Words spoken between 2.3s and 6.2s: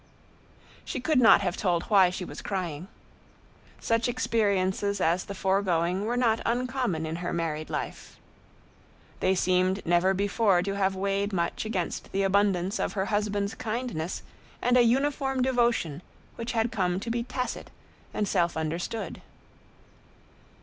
crying. Such experiences as the foregoing were